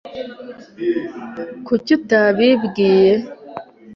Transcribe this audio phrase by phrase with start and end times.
[1.65, 3.11] Kuki utabibwiye?